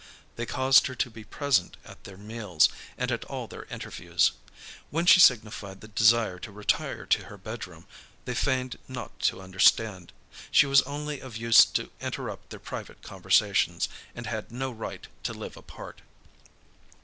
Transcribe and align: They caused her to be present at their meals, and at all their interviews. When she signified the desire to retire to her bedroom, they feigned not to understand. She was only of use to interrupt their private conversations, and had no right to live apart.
They 0.35 0.47
caused 0.47 0.87
her 0.87 0.95
to 0.95 1.11
be 1.11 1.23
present 1.23 1.77
at 1.85 2.05
their 2.05 2.17
meals, 2.17 2.69
and 2.97 3.11
at 3.11 3.23
all 3.25 3.45
their 3.47 3.65
interviews. 3.65 4.31
When 4.89 5.05
she 5.05 5.19
signified 5.19 5.79
the 5.79 5.87
desire 5.89 6.39
to 6.39 6.51
retire 6.51 7.05
to 7.05 7.25
her 7.25 7.37
bedroom, 7.37 7.85
they 8.25 8.33
feigned 8.33 8.79
not 8.87 9.19
to 9.29 9.39
understand. 9.43 10.11
She 10.49 10.65
was 10.65 10.81
only 10.89 11.19
of 11.19 11.37
use 11.37 11.63
to 11.65 11.91
interrupt 12.01 12.49
their 12.49 12.59
private 12.59 13.03
conversations, 13.03 13.89
and 14.15 14.25
had 14.25 14.51
no 14.51 14.71
right 14.71 15.07
to 15.21 15.35
live 15.35 15.55
apart. 15.55 16.01